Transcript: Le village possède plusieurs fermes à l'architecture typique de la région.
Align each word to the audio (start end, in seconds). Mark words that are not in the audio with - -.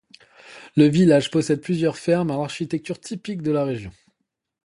Le 0.75 0.85
village 0.87 1.29
possède 1.29 1.61
plusieurs 1.61 1.95
fermes 1.95 2.31
à 2.31 2.37
l'architecture 2.37 2.99
typique 2.99 3.43
de 3.43 3.51
la 3.51 3.63
région. 3.65 3.91